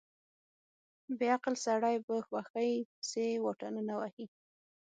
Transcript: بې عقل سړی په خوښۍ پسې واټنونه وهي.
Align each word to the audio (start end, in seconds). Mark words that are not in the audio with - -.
بې 1.17 1.27
عقل 1.35 1.55
سړی 1.65 1.95
په 2.05 2.13
خوښۍ 2.27 2.71
پسې 2.99 3.25
واټنونه 3.43 3.93
وهي. 3.97 4.25